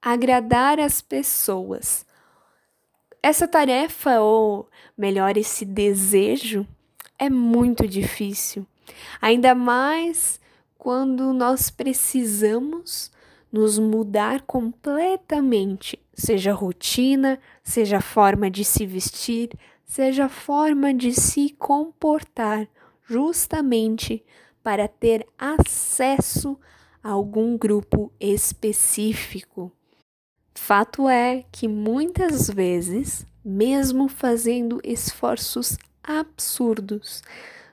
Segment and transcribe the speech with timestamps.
[0.00, 2.06] agradar as pessoas.
[3.22, 6.66] Essa tarefa, ou melhor, esse desejo,
[7.18, 8.66] é muito difícil,
[9.20, 10.40] ainda mais
[10.78, 13.10] quando nós precisamos
[13.50, 19.50] nos mudar completamente, seja rotina, seja forma de se vestir,
[19.84, 22.68] seja forma de se comportar,
[23.04, 24.24] justamente
[24.62, 26.58] para ter acesso
[27.02, 29.72] a algum grupo específico.
[30.60, 37.22] Fato é que muitas vezes, mesmo fazendo esforços absurdos,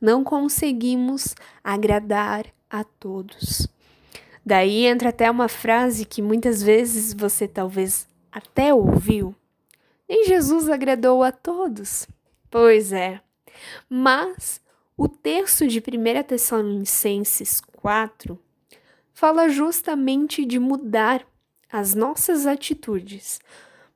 [0.00, 3.68] não conseguimos agradar a todos.
[4.46, 9.34] Daí entra até uma frase que muitas vezes você talvez até ouviu.
[10.08, 12.08] Nem Jesus agradou a todos.
[12.50, 13.20] Pois é.
[13.86, 14.62] Mas
[14.96, 18.38] o texto de 1 Tessalonicenses 4
[19.12, 21.26] fala justamente de mudar
[21.70, 23.40] as nossas atitudes,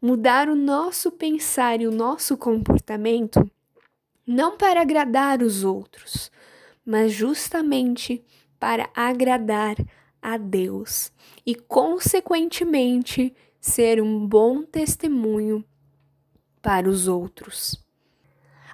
[0.01, 3.49] mudar o nosso pensar e o nosso comportamento,
[4.27, 6.31] não para agradar os outros,
[6.85, 8.25] mas justamente
[8.59, 9.77] para agradar
[10.21, 11.13] a Deus
[11.45, 15.65] e, consequentemente, ser um bom testemunho
[16.61, 17.81] para os outros.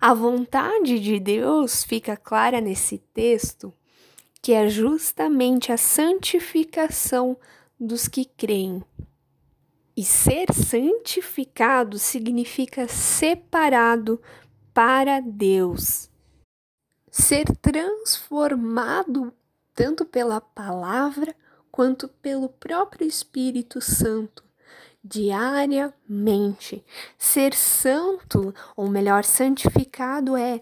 [0.01, 3.73] A vontade de Deus fica clara nesse texto,
[4.41, 7.37] que é justamente a santificação
[7.79, 8.83] dos que creem.
[9.97, 14.21] E ser santificado significa separado
[14.73, 16.09] para Deus.
[17.11, 19.33] Ser transformado
[19.75, 21.35] tanto pela palavra
[21.71, 24.49] quanto pelo próprio Espírito Santo
[25.03, 26.85] diariamente.
[27.17, 30.61] Ser santo, ou melhor, santificado é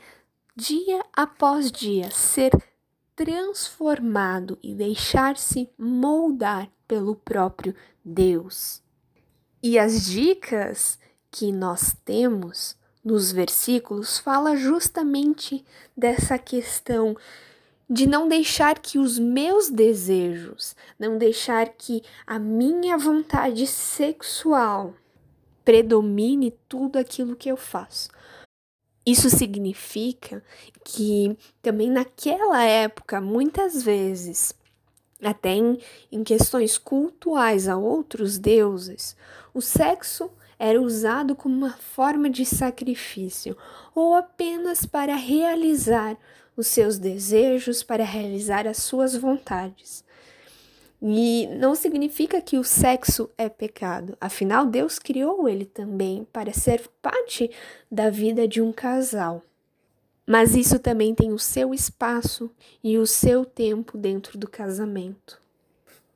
[0.54, 2.52] dia após dia ser
[3.14, 8.82] transformado e deixar-se moldar pelo próprio Deus.
[9.62, 10.98] E as dicas
[11.30, 15.64] que nós temos nos versículos fala justamente
[15.96, 17.16] dessa questão
[17.88, 24.94] de não deixar que os meus desejos, não deixar que a minha vontade sexual
[25.64, 28.08] predomine tudo aquilo que eu faço.
[29.04, 30.42] Isso significa
[30.84, 34.52] que também naquela época, muitas vezes,
[35.22, 35.78] até em,
[36.10, 39.16] em questões cultuais a outros deuses,
[39.54, 43.56] o sexo era usado como uma forma de sacrifício
[43.94, 46.16] ou apenas para realizar
[46.56, 50.04] os seus desejos, para realizar as suas vontades.
[51.00, 56.88] E não significa que o sexo é pecado, afinal, Deus criou ele também para ser
[57.02, 57.50] parte
[57.90, 59.42] da vida de um casal.
[60.26, 62.50] Mas isso também tem o seu espaço
[62.82, 65.40] e o seu tempo dentro do casamento.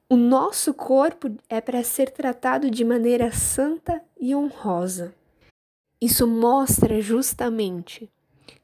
[0.09, 5.15] O nosso corpo é para ser tratado de maneira santa e honrosa.
[6.01, 8.11] Isso mostra justamente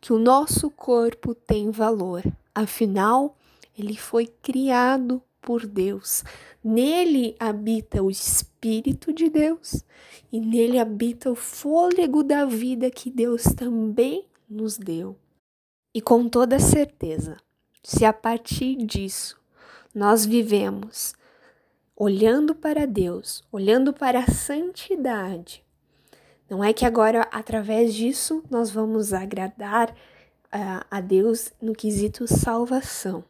[0.01, 3.37] que o nosso corpo tem valor, afinal,
[3.79, 6.25] ele foi criado por Deus.
[6.65, 9.85] Nele habita o Espírito de Deus
[10.33, 15.17] e nele habita o fôlego da vida que Deus também nos deu.
[15.97, 17.39] E com toda certeza,
[17.83, 19.41] se a partir disso
[19.95, 21.15] nós vivemos
[21.97, 25.65] olhando para Deus, olhando para a santidade,
[26.51, 33.25] não é que agora, através disso, nós vamos agradar uh, a Deus no quesito salvação,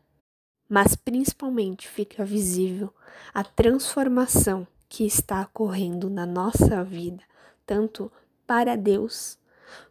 [0.69, 2.93] mas principalmente fica visível
[3.33, 7.23] a transformação que está ocorrendo na nossa vida,
[7.65, 8.11] tanto
[8.45, 9.39] para Deus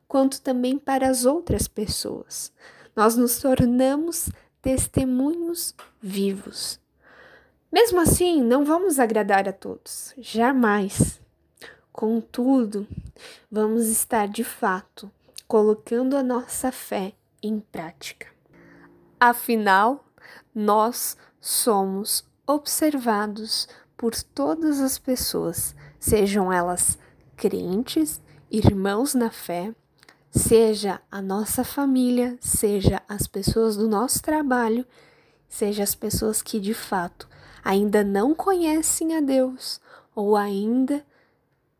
[0.07, 2.51] quanto também para as outras pessoas.
[2.95, 4.29] Nós nos tornamos
[4.61, 6.79] testemunhos vivos.
[7.71, 11.19] Mesmo assim, não vamos agradar a todos, jamais.
[11.91, 12.88] Contudo,
[13.51, 15.11] vamos estar de fato
[15.47, 18.27] colocando a nossa fé em prática.
[19.19, 20.05] Afinal,
[20.53, 23.67] nós somos observados
[23.97, 26.97] por todas as pessoas, sejam elas
[27.35, 29.73] crentes, irmãos na fé,
[30.35, 34.85] seja a nossa família, seja as pessoas do nosso trabalho,
[35.47, 37.28] seja as pessoas que de fato
[37.64, 39.79] ainda não conhecem a Deus
[40.14, 41.05] ou ainda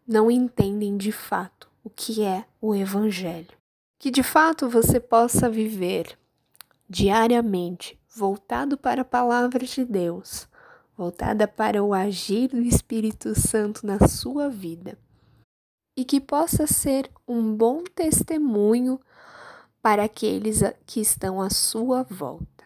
[0.08, 3.58] não entendem de fato o que é o Evangelho.
[4.00, 6.18] Que de fato você possa viver
[6.90, 10.48] diariamente voltado para a palavra de Deus,
[10.96, 14.98] voltada para o agir do Espírito Santo na sua vida,
[15.96, 19.00] e que possa ser um bom testemunho
[19.82, 22.66] para aqueles que estão à sua volta.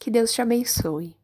[0.00, 1.16] Que Deus te abençoe.